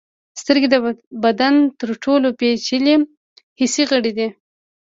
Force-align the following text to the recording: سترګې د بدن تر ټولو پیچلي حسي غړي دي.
سترګې 0.41 0.67
د 0.71 0.75
بدن 1.23 1.53
تر 1.79 1.89
ټولو 2.03 2.27
پیچلي 2.39 2.95
حسي 3.59 3.83
غړي 3.89 4.11
دي. 4.17 4.27